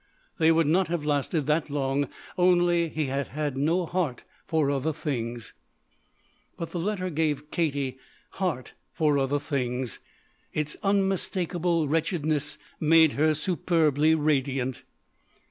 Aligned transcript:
They 0.39 0.51
would 0.51 0.65
not 0.65 0.87
have 0.87 1.05
lasted 1.05 1.45
that 1.45 1.69
long 1.69 2.09
only 2.35 2.89
he 2.89 3.05
had 3.05 3.27
had 3.27 3.55
no 3.55 3.85
heart 3.85 4.23
for 4.47 4.71
other 4.71 4.91
things. 4.91 5.53
But 6.57 6.71
the 6.71 6.79
letter 6.79 7.11
gave 7.11 7.51
Katie 7.51 7.99
heart 8.31 8.73
for 8.93 9.19
other 9.19 9.37
things! 9.37 9.99
Its 10.53 10.75
unmistakable 10.81 11.87
wretchedness 11.87 12.57
made 12.79 13.13
her 13.13 13.35
superbly 13.35 14.15
radiant. 14.15 14.81